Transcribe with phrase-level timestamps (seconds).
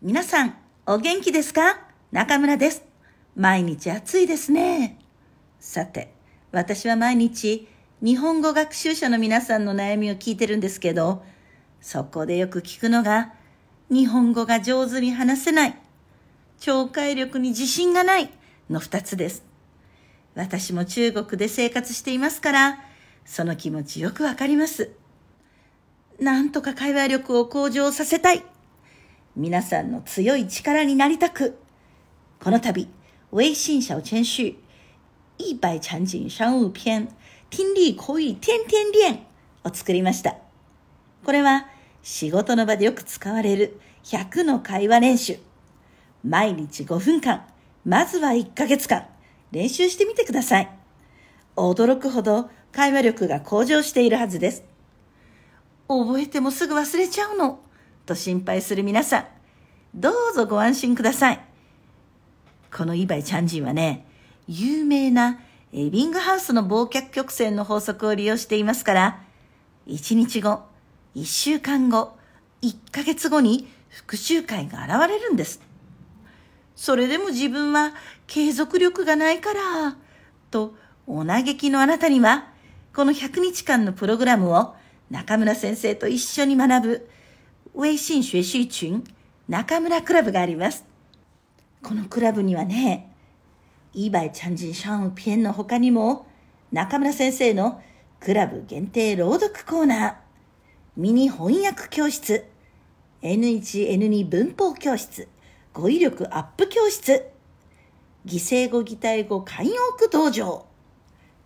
[0.00, 0.56] 皆さん、
[0.86, 1.80] お元気ですか？
[2.12, 2.84] 中村です。
[3.34, 4.96] 毎日暑いですね。
[5.58, 6.14] さて、
[6.52, 7.66] 私は毎日、
[8.00, 11.24] 日本語学習者の皆さんの悩みを聞いてるんですけど、
[11.80, 13.34] そこでよく聞くのが、
[13.90, 15.76] 日本語が上手に話せない、
[16.60, 18.30] 聴解力に自信がない
[18.70, 19.42] の二つです。
[20.36, 22.84] 私も中国で生活していますから、
[23.24, 24.92] その気持ちよくわかります。
[26.20, 28.44] なんとか会話力を向上させたい。
[29.38, 31.58] 皆さんの強い力になりたく。
[32.40, 32.88] この度、
[33.32, 34.56] 微信小程序、
[35.38, 37.08] 一百场景商務篇、
[37.48, 39.20] 听力口语天天練
[39.62, 40.34] を作りました。
[41.24, 41.68] これは
[42.02, 45.36] 仕事の場でよく使われる100の会話練習。
[46.24, 47.46] 毎日5分間、
[47.84, 49.06] まずは1ヶ月間、
[49.52, 50.68] 練習してみてください。
[51.54, 54.64] 驚くほど会話力が向上しているはずです。
[55.86, 57.60] 覚えてもすぐ忘れちゃうの。
[58.08, 59.26] と心配する皆さん、
[59.98, 61.40] どうぞご安心ください。
[62.72, 64.06] このイバイチャンジンはね、
[64.46, 65.40] 有名な
[65.72, 69.22] エビングハウスの忘却曲線の法則を利用していますから、
[69.88, 70.62] 1日後、
[71.16, 72.16] 1週間後、
[72.62, 75.60] 1ヶ月後に復習会が現れるんです。
[76.76, 77.92] それでも自分は
[78.28, 79.96] 継続力がないから、
[80.52, 80.76] と
[81.08, 82.52] お嘆きのあなたには、
[82.94, 84.76] この100日間のプログラムを
[85.10, 87.10] 中村先生と一緒に学ぶ、
[87.74, 89.02] 微信学習群
[89.48, 90.84] 中村クラブがあります。
[91.82, 93.16] このクラブにはね、
[93.94, 96.26] イーバイチャンジンシャンピエンの他にも、
[96.70, 97.80] 中村先生の
[98.20, 100.14] クラブ限定朗読コーナー、
[100.98, 102.44] ミニ翻訳教室、
[103.22, 105.28] N1N2 文法教室、
[105.72, 107.24] 語彙力アップ教室、
[108.26, 110.66] 擬声語擬態語慣用句道場、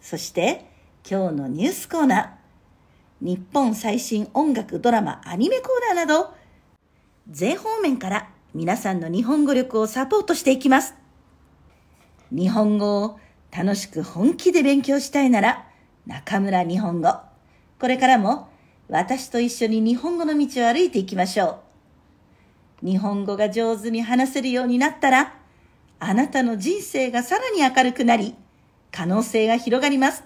[0.00, 0.64] そして
[1.06, 2.28] 今日のニュースコーナー、
[3.20, 6.39] 日本最新音楽ドラマアニメコーナーなど、
[7.30, 10.94] 全方面から皆さんの日本語力をサポートしていきます。
[12.32, 13.20] 日本語を
[13.56, 15.64] 楽しく本気で勉強したいなら、
[16.08, 17.14] 中村日本語。
[17.78, 18.48] これからも
[18.88, 21.60] 私と一緒に日本語の道を歩いていきましょ
[22.82, 22.86] う。
[22.86, 25.36] 日本語が上手に話せるようになったら、
[26.00, 28.34] あなたの人生がさらに明るくなり、
[28.90, 30.24] 可能性が広がります。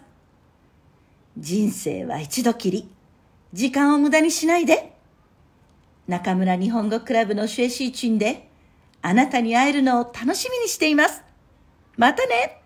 [1.36, 2.88] 人生は一度きり。
[3.52, 4.93] 時間を無駄にしないで。
[6.06, 8.50] 中村日本語クラブのシュエシーチンで、
[9.00, 11.22] あなたに会えるのを楽しみにしています。
[11.96, 12.63] またね